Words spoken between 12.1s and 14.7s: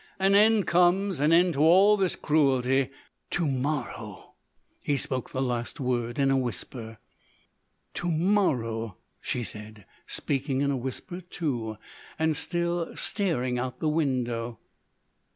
and still staring out of the window.